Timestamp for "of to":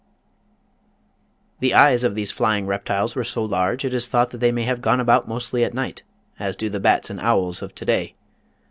7.61-7.85